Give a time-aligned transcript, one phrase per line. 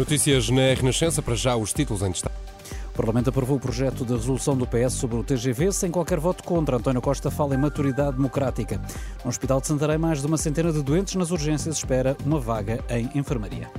[0.00, 2.34] Notícias na Renascença, para já os títulos em destaque.
[2.86, 6.42] O Parlamento aprovou o projeto de resolução do PS sobre o TGV sem qualquer voto
[6.42, 6.78] contra.
[6.78, 8.80] António Costa fala em maturidade democrática.
[9.22, 12.82] No Hospital de Santarém, mais de uma centena de doentes nas urgências espera uma vaga
[12.88, 13.70] em enfermaria.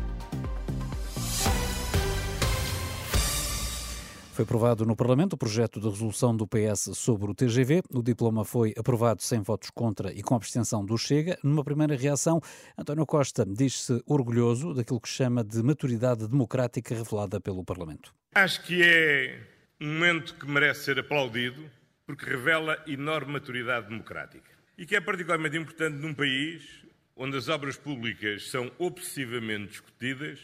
[4.41, 7.83] Foi aprovado no Parlamento o projeto de resolução do PS sobre o TGV.
[7.93, 11.37] O diploma foi aprovado sem votos contra e com abstenção do Chega.
[11.43, 12.41] Numa primeira reação,
[12.75, 18.15] António Costa diz-se orgulhoso daquilo que chama de maturidade democrática revelada pelo Parlamento.
[18.33, 19.43] Acho que é
[19.79, 21.63] um momento que merece ser aplaudido
[22.07, 26.83] porque revela enorme maturidade democrática e que é particularmente importante num país
[27.15, 30.39] onde as obras públicas são obsessivamente discutidas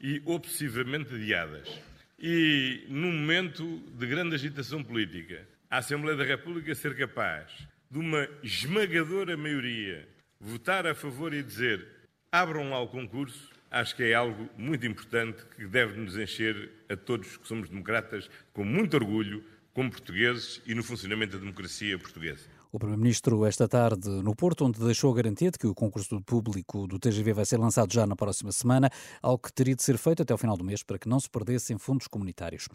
[0.00, 1.90] e obsessivamente adiadas.
[2.22, 7.50] E num momento de grande agitação política, a Assembleia da República ser capaz
[7.90, 10.06] de uma esmagadora maioria
[10.38, 11.86] votar a favor e dizer
[12.30, 16.96] abram lá o concurso, acho que é algo muito importante que deve nos encher a
[16.96, 22.60] todos que somos democratas com muito orgulho, como portugueses e no funcionamento da democracia portuguesa.
[22.72, 25.10] O Primeiro-Ministro, esta tarde, no Porto, onde deixou
[25.50, 28.88] de que o concurso público do TGV vai ser lançado já na próxima semana,
[29.20, 31.28] algo que teria de ser feito até ao final do mês para que não se
[31.28, 32.68] perdessem fundos comunitários.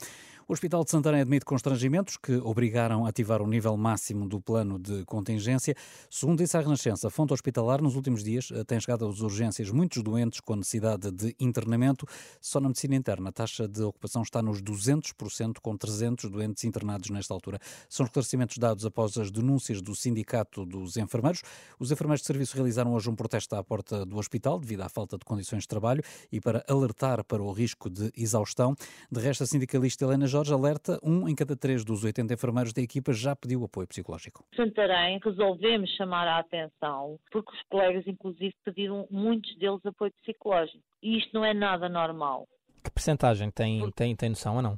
[0.47, 4.77] O Hospital de Santarém admite constrangimentos que obrigaram a ativar o nível máximo do plano
[4.77, 5.75] de contingência.
[6.07, 10.03] Segundo disse a Renascença, a fonte hospitalar, nos últimos dias, tem chegado às urgências muitos
[10.03, 12.05] doentes com necessidade de internamento.
[12.39, 17.09] Só na medicina interna, a taxa de ocupação está nos 200%, com 300 doentes internados
[17.09, 17.57] nesta altura.
[17.89, 21.41] São esclarecimentos dados após as denúncias do Sindicato dos Enfermeiros.
[21.79, 25.17] Os enfermeiros de serviço realizaram hoje um protesto à porta do hospital devido à falta
[25.17, 28.75] de condições de trabalho e para alertar para o risco de exaustão.
[29.11, 32.81] De resto, a sindicalista Helena Jorge alerta, um em cada três dos 80 enfermeiros da
[32.81, 34.43] equipa já pediu apoio psicológico.
[34.53, 40.83] Santarém resolvemos chamar a atenção porque os colegas, inclusive, pediram muitos deles apoio psicológico.
[41.01, 42.45] E isto não é nada normal.
[42.83, 44.77] Que percentagem tem, tem, tem noção ou não?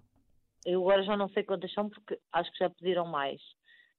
[0.63, 3.41] Eu agora já não sei quantas são porque acho que já pediram mais.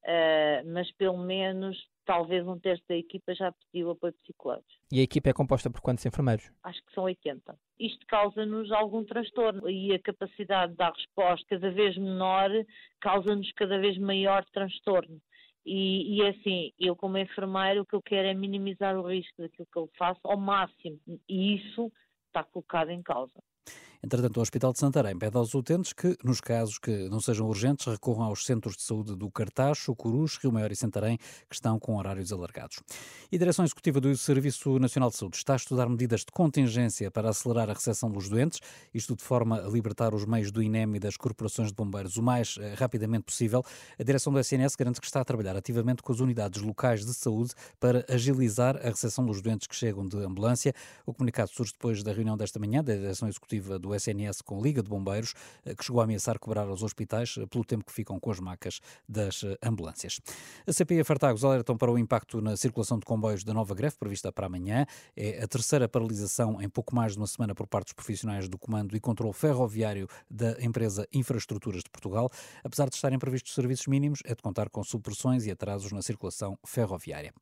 [0.05, 1.77] Uh, mas pelo menos
[2.09, 4.67] talvez um terço da equipa já pediu apoio psicológico.
[4.91, 6.51] E a equipa é composta por quantos enfermeiros?
[6.63, 7.55] Acho que são 80.
[7.79, 12.51] Isto causa-nos algum transtorno e a capacidade de dar resposta cada vez menor
[12.99, 15.21] causa-nos cada vez maior transtorno.
[15.67, 19.43] E, e é assim, eu como enfermeiro o que eu quero é minimizar o risco
[19.43, 20.99] daquilo que eu faço ao máximo
[21.29, 21.93] e isso
[22.29, 23.35] está colocado em causa.
[24.03, 27.87] Entretanto, o Hospital de Santarém pede aos utentes que, nos casos que não sejam urgentes,
[27.87, 31.97] recorram aos centros de saúde do Cartacho, Corus, Rio Maior e Santarém, que estão com
[31.97, 32.81] horários alargados.
[33.31, 37.11] E a Direção Executiva do Serviço Nacional de Saúde está a estudar medidas de contingência
[37.11, 38.61] para acelerar a recepção dos doentes,
[38.95, 42.23] isto de forma a libertar os meios do INEM e das corporações de bombeiros o
[42.23, 43.65] mais eh, rapidamente possível.
[43.99, 47.13] A direção do SNS garante que está a trabalhar ativamente com as unidades locais de
[47.15, 50.73] saúde para agilizar a recepção dos doentes que chegam de ambulância.
[51.05, 54.61] O comunicado surge depois da reunião desta manhã da Direção Executiva do do SNS com
[54.61, 55.35] Liga de Bombeiros,
[55.65, 58.39] eh, que chegou a ameaçar cobrar aos hospitais eh, pelo tempo que ficam com as
[58.39, 60.21] macas das eh, ambulâncias.
[60.67, 63.75] A CP e a Fartagos alertam para o impacto na circulação de comboios da nova
[63.75, 64.87] greve prevista para amanhã.
[65.17, 68.59] É a terceira paralisação em pouco mais de uma semana por parte dos profissionais do
[68.59, 72.31] Comando e Controlo Ferroviário da empresa Infraestruturas de Portugal.
[72.63, 76.59] Apesar de estarem previstos serviços mínimos, é de contar com supressões e atrasos na circulação
[76.65, 77.33] ferroviária.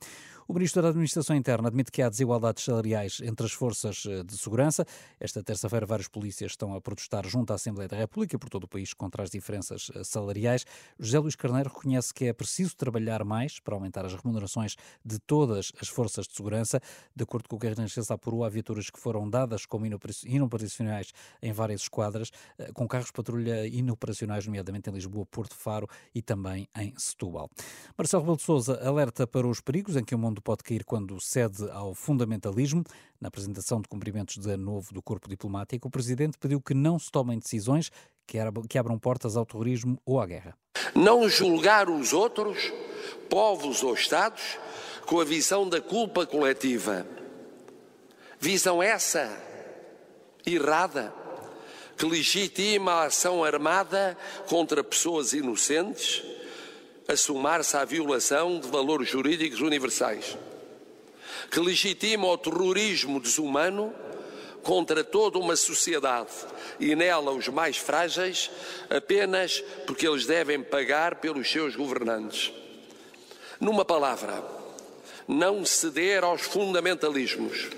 [0.48, 4.86] O Ministro da Administração Interna admite que há desigualdades salariais entre as forças de segurança.
[5.18, 8.64] Esta terça-feira, vários polícias polícias estão a protestar junto à Assembleia da República por todo
[8.64, 10.64] o país contra as diferenças eh, salariais.
[10.98, 15.72] José Luís Carneiro reconhece que é preciso trabalhar mais para aumentar as remunerações de todas
[15.80, 16.80] as forças de segurança.
[17.14, 21.12] De acordo com o que a Renascença apurou, há viaturas que foram dadas como inoperacionais
[21.40, 26.68] em várias esquadras, eh, com carros patrulha inoperacionais, nomeadamente em Lisboa, Porto Faro e também
[26.76, 27.48] em Setúbal.
[27.96, 31.20] Marcelo Rebelo de Sousa alerta para os perigos em que o mundo pode cair quando
[31.20, 32.84] cede ao fundamentalismo.
[33.20, 37.10] Na apresentação de cumprimentos de novo do corpo diplomático, o presidente pediu que não se
[37.10, 37.90] tomem decisões
[38.26, 38.38] que
[38.78, 40.56] abram portas ao terrorismo ou à guerra.
[40.94, 42.72] Não julgar os outros,
[43.30, 44.58] povos ou Estados,
[45.06, 47.06] com a visão da culpa coletiva.
[48.40, 49.30] Visão essa
[50.44, 51.12] errada
[51.96, 54.16] que legitima a ação armada
[54.48, 56.22] contra pessoas inocentes,
[57.08, 60.36] a somar-se à violação de valores jurídicos universais.
[61.50, 63.94] que legitima o terrorismo desumano
[64.62, 66.32] contra toda uma sociedade
[66.80, 68.50] e nela os mais frágeis,
[68.90, 72.52] apenas porque eles devem pagar pelos seus governantes.
[73.60, 74.42] Numa palavra,
[75.28, 77.68] não ceder aos fundamentalismos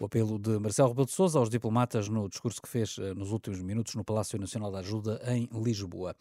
[0.00, 3.32] o apelo de Marcelo Rebelo de Sousa aos diplomatas no discurso que fez eh, nos
[3.32, 6.14] últimos minutos no Palácio Nacional da Ajuda em Lisboa.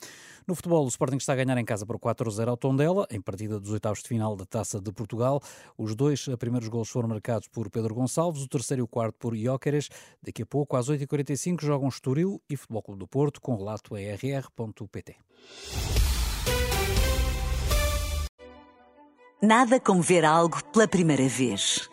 [0.48, 3.60] No futebol, o Sporting está a ganhar em casa por 4-0 ao Tondela, em partida
[3.60, 5.42] dos oitavos de final da Taça de Portugal.
[5.78, 9.16] Os dois eh, primeiros gols foram marcados por Pedro Gonçalves, o terceiro e o quarto
[9.18, 9.90] por Jóqueres.
[10.22, 14.00] Daqui a pouco, às 8h45, jogam Estoril e Futebol Clube do Porto, com relato a
[14.00, 15.16] rr.pt.
[19.42, 21.93] Nada como ver algo pela primeira vez.